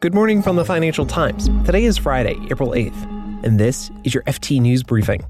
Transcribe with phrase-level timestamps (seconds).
[0.00, 1.48] Good morning from the Financial Times.
[1.64, 5.24] Today is Friday, April 8th, and this is your FT News Briefing.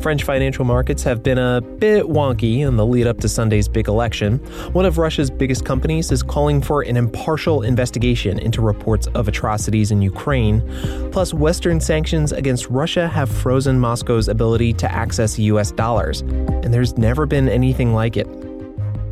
[0.00, 3.88] French financial markets have been a bit wonky in the lead up to Sunday's big
[3.88, 4.38] election.
[4.72, 9.90] One of Russia's biggest companies is calling for an impartial investigation into reports of atrocities
[9.90, 10.62] in Ukraine.
[11.12, 16.96] Plus, Western sanctions against Russia have frozen Moscow's ability to access US dollars, and there's
[16.96, 18.43] never been anything like it.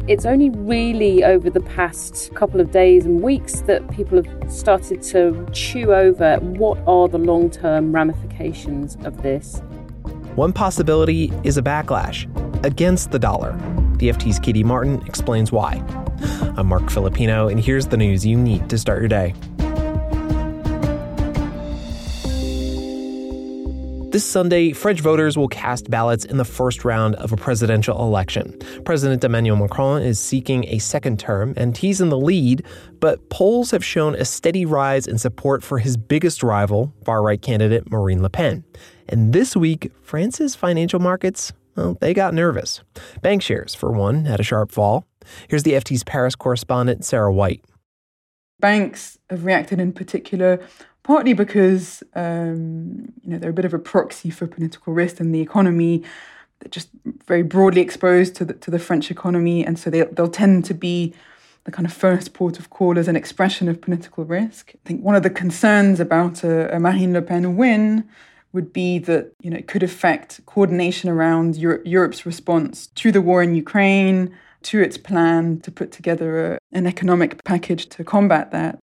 [0.09, 5.01] It's only really over the past couple of days and weeks that people have started
[5.05, 9.61] to chew over what are the long term ramifications of this.
[10.35, 12.27] One possibility is a backlash
[12.67, 13.53] against the dollar.
[13.99, 15.85] The FT's Katie Martin explains why.
[16.57, 19.35] I'm Marc Filippino, and here's the news you need to start your day.
[24.13, 28.59] This Sunday, French voters will cast ballots in the first round of a presidential election.
[28.85, 32.63] President Emmanuel Macron is seeking a second term, and he's in the lead,
[33.01, 37.41] but polls have shown a steady rise in support for his biggest rival, far right
[37.41, 38.65] candidate Marine Le Pen.
[39.09, 42.83] And this week, France's financial markets, well, they got nervous.
[43.23, 45.07] Bank shares, for one, had a sharp fall.
[45.49, 47.65] Here's the FT's Paris correspondent, Sarah White.
[48.61, 50.61] Banks have reacted in particular,
[51.03, 55.33] partly because um, you know they're a bit of a proxy for political risk in
[55.33, 56.03] the economy.
[56.61, 56.89] They're just
[57.27, 60.75] very broadly exposed to the, to the French economy, and so they, they'll tend to
[60.75, 61.15] be
[61.65, 64.73] the kind of first port of call as an expression of political risk.
[64.75, 68.09] I think one of the concerns about a, a Marine Le Pen win
[68.53, 73.21] would be that you know it could affect coordination around Europe, Europe's response to the
[73.21, 78.51] war in Ukraine, to its plan to put together a, an economic package to combat
[78.53, 78.79] that.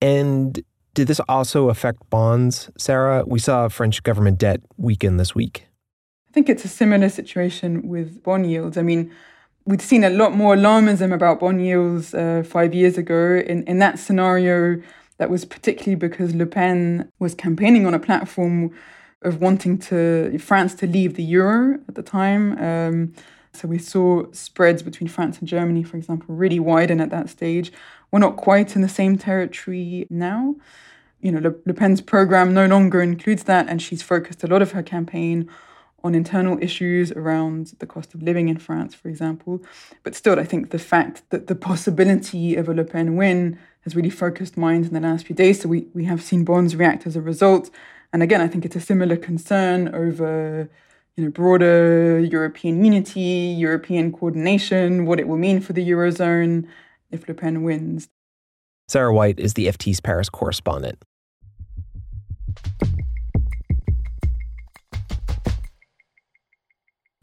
[0.00, 0.62] And
[0.96, 3.22] did this also affect bonds, Sarah?
[3.26, 5.66] We saw French government debt weaken this week.
[6.30, 8.78] I think it's a similar situation with bond yields.
[8.78, 9.12] I mean,
[9.66, 13.42] we'd seen a lot more alarmism about bond yields uh, five years ago.
[13.46, 14.82] In in that scenario,
[15.18, 18.70] that was particularly because Le Pen was campaigning on a platform
[19.20, 22.58] of wanting to France to leave the euro at the time.
[22.58, 23.12] Um,
[23.56, 27.72] so we saw spreads between France and Germany, for example, really widen at that stage.
[28.10, 30.56] We're not quite in the same territory now.
[31.20, 34.62] You know, Le, Le Pen's program no longer includes that, and she's focused a lot
[34.62, 35.48] of her campaign
[36.04, 39.62] on internal issues around the cost of living in France, for example.
[40.04, 43.96] But still, I think the fact that the possibility of a Le Pen win has
[43.96, 45.60] really focused minds in the last few days.
[45.60, 47.70] So we, we have seen bonds react as a result.
[48.12, 50.68] And again, I think it's a similar concern over
[51.16, 56.66] you know, broader European unity, European coordination, what it will mean for the Eurozone
[57.10, 58.08] if Le Pen wins.
[58.88, 61.02] Sarah White is the FT's Paris correspondent.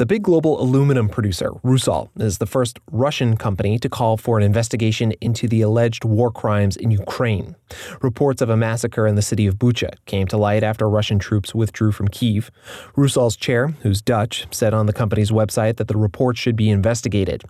[0.03, 4.43] The big global aluminum producer, Rusal, is the first Russian company to call for an
[4.43, 7.55] investigation into the alleged war crimes in Ukraine.
[8.01, 11.55] Reports of a massacre in the city of Bucha came to light after Russian troops
[11.55, 12.51] withdrew from Kiev.
[12.97, 17.45] Rusal's chair, who's Dutch, said on the company's website that the report should be investigated.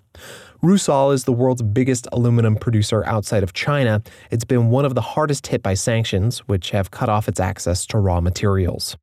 [0.61, 4.03] Rusal is the world's biggest aluminum producer outside of China.
[4.29, 7.87] It's been one of the hardest hit by sanctions, which have cut off its access
[7.87, 8.95] to raw materials.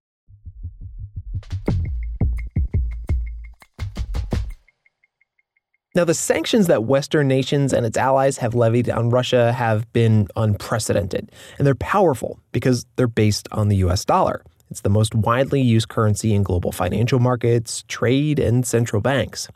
[5.92, 10.28] Now, the sanctions that Western nations and its allies have levied on Russia have been
[10.36, 14.44] unprecedented, and they're powerful because they're based on the US dollar.
[14.70, 19.48] It's the most widely used currency in global financial markets, trade, and central banks.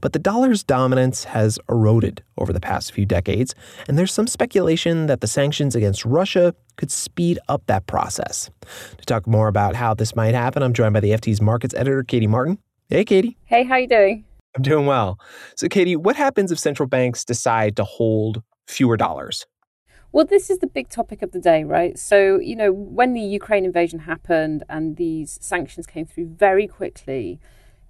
[0.00, 3.54] But the dollar's dominance has eroded over the past few decades,
[3.86, 8.50] and there's some speculation that the sanctions against Russia could speed up that process.
[8.98, 12.02] To talk more about how this might happen, I'm joined by the FT's markets editor,
[12.02, 12.58] Katie Martin.
[12.88, 13.36] Hey, Katie.
[13.44, 14.24] Hey, how are you doing?
[14.56, 15.20] I'm doing well.
[15.54, 19.46] So, Katie, what happens if central banks decide to hold fewer dollars?
[20.12, 21.98] Well, this is the big topic of the day, right?
[21.98, 27.38] So, you know, when the Ukraine invasion happened and these sanctions came through very quickly,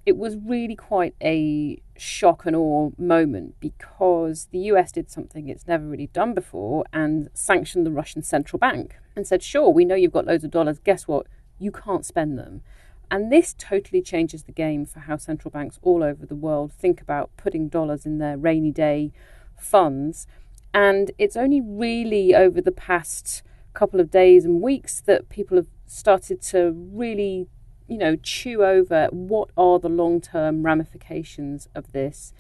[0.05, 5.69] it was really quite a shock and awe moment because the US did something it's
[5.69, 9.95] never really done before and sanctioned the Russian central bank and said, sure, we know
[9.95, 10.81] you've got loads of dollars.
[10.81, 11.27] Guess what?
[11.59, 12.63] You can't spend them.
[13.11, 17.01] And this totally changes the game for how central banks all over the world think
[17.01, 19.13] about putting dollars in their rainy day
[19.59, 20.27] funds.
[20.75, 23.43] And it's only really over the past
[23.75, 27.47] couple of days and weeks that people have started to really,
[27.87, 32.33] you know, chew over what are the long term ramifications of this.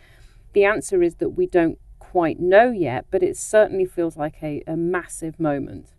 [0.52, 4.62] The answer is that we don't quite know yet, but it certainly feels like a,
[4.66, 5.92] a massive moment.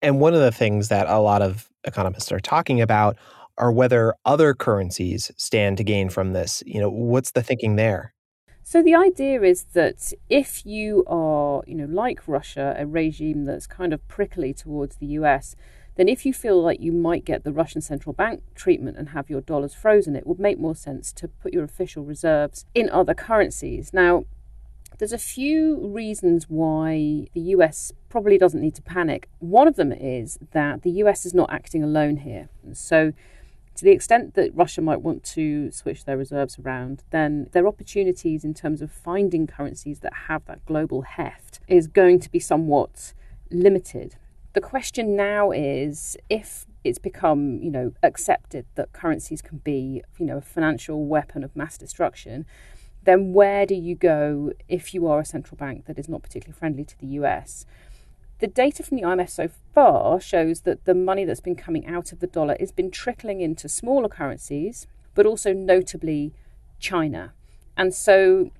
[0.00, 3.16] And one of the things that a lot of economists are talking about
[3.58, 6.62] are whether other currencies stand to gain from this.
[6.66, 7.46] You know, what's the mm.
[7.46, 8.14] thinking there?
[8.62, 13.66] So the idea is that if you are, you know, like Russia, a regime that's
[13.66, 15.56] kind of prickly towards the US,
[15.96, 19.28] then if you feel like you might get the Russian central bank treatment and have
[19.28, 23.14] your dollars frozen, it would make more sense to put your official reserves in other
[23.14, 23.92] currencies.
[23.92, 24.24] Now,
[24.98, 29.28] there's a few reasons why the US probably doesn't need to panic.
[29.40, 32.48] One of them is that the US is not acting alone here.
[32.72, 33.12] So,
[33.74, 38.44] to the extent that Russia might want to switch their reserves around, then their opportunities
[38.44, 43.14] in terms of finding currencies that have that global heft is going to be somewhat
[43.50, 44.16] limited.
[44.52, 50.26] The question now is if it's become, you know, accepted that currencies can be, you
[50.26, 52.44] know, a financial weapon of mass destruction,
[53.04, 56.58] then where do you go if you are a central bank that is not particularly
[56.58, 57.64] friendly to the US?
[58.42, 62.10] The data from the IMF so far shows that the money that's been coming out
[62.10, 66.32] of the dollar has been trickling into smaller currencies, but also notably
[66.80, 67.34] China.
[67.76, 68.50] And so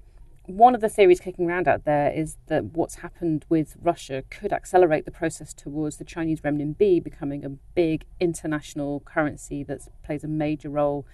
[0.46, 4.52] one of the theories kicking around out there is that what's happened with Russia could
[4.52, 10.28] accelerate the process towards the Chinese renminbi becoming a big international currency that plays a
[10.28, 11.04] major role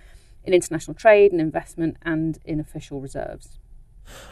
[0.44, 3.58] in international trade and investment and in official reserves.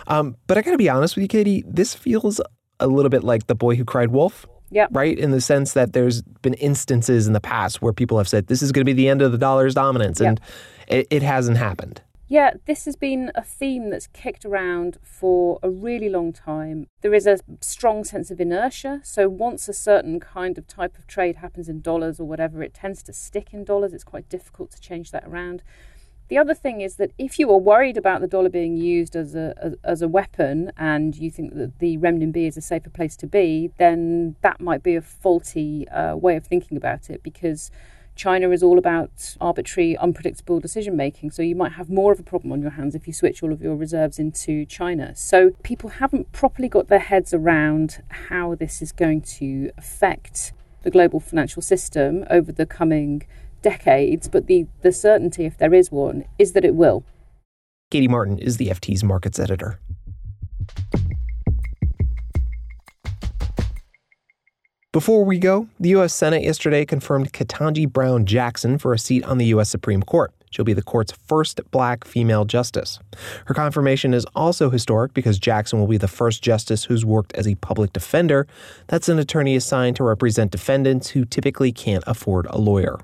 [0.07, 2.39] Um, but I got to be honest with you, Katie, this feels
[2.81, 4.47] a little bit like the boy who cried wolf.
[4.71, 4.89] Yeah.
[4.91, 5.17] Right?
[5.17, 8.63] In the sense that there's been instances in the past where people have said this
[8.63, 10.41] is going to be the end of the dollar's dominance, and
[10.89, 12.03] it, it hasn't happened.
[12.29, 16.89] Yeah, this has been a theme that's kicked around for a really long time.
[17.01, 19.01] There is a strong sense of inertia.
[19.05, 22.75] So, once a certain kind of type of trade happens in dollars or whatever, it
[22.75, 23.93] tends to stick in dollars.
[23.93, 25.63] It's quite difficult to change that around.
[26.29, 29.35] The other thing is that if you are worried about the dollar being used as
[29.37, 33.17] a as, as a weapon and you think that the renminbi is a safer place
[33.19, 37.71] to be, then that might be a faulty uh, way of thinking about it because
[38.17, 41.31] China is all about arbitrary, unpredictable decision making.
[41.31, 43.53] So you might have more of a problem on your hands if you switch all
[43.53, 45.15] of your reserves into China.
[45.15, 50.91] So people haven't properly got their heads around how this is going to affect the
[50.91, 53.27] global financial system over the coming
[53.67, 54.29] decades.
[54.29, 57.05] But the, the certainty, if there is one, is that it will.
[57.91, 59.81] Katie Martin is the FT's markets editor.
[64.93, 66.15] Before we go, the U.S.
[66.15, 69.69] Senate yesterday confirmed Ketanji Brown Jackson for a seat on the U.S.
[69.69, 70.33] Supreme Court.
[70.51, 73.01] She'll be the court's first black female justice.
[73.47, 77.47] Her confirmation is also historic because Jackson will be the first justice who's worked as
[77.49, 78.47] a public defender.
[78.87, 82.99] That's an attorney assigned to represent defendants who typically can't afford a lawyer.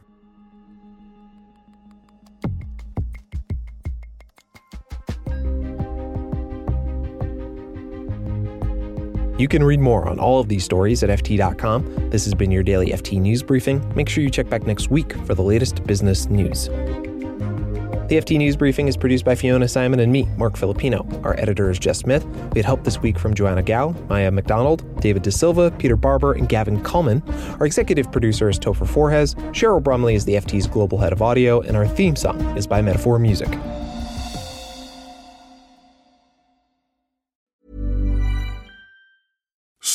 [9.43, 12.11] You can read more on all of these stories at FT.com.
[12.11, 13.85] This has been your daily FT News Briefing.
[13.97, 16.69] Make sure you check back next week for the latest business news.
[16.69, 21.05] The FT News Briefing is produced by Fiona Symon and me, Marc Filippino.
[21.25, 22.25] Our editor is Jess Smith.
[22.53, 26.35] We had help this week from Joanna Gao, Maya McDonald, David De Silva, Peter Barber,
[26.35, 27.21] and Gavin Kallmann.
[27.59, 29.35] Our executive producer is Topher Forhecz.
[29.53, 32.81] Cheryl Brumley is the FT's global head of audio, and our theme song is by
[32.81, 33.49] Metaphor Music.